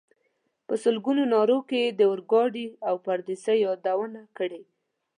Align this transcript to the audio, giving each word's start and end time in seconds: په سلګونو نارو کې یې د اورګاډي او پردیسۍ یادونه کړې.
په 0.67 0.73
سلګونو 0.83 1.23
نارو 1.33 1.59
کې 1.69 1.79
یې 1.85 1.89
د 1.99 2.01
اورګاډي 2.11 2.65
او 2.89 2.95
پردیسۍ 3.05 3.57
یادونه 3.65 4.21
کړې. 4.37 4.61